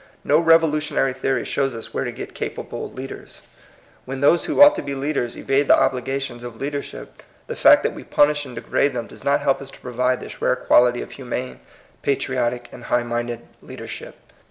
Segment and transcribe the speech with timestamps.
[0.23, 3.43] No revolutionary theory shows us where to get capable leaders.
[4.05, 4.21] When 120 TUB COMING PEOPLE.
[4.21, 8.03] those who ought to be leaders evade the obligatioDs of leadership, the fact that we
[8.03, 11.59] ponish and degrade them does not help us to provide this rare quality of humane,
[12.01, 14.15] par triotic, and high mioded leadership.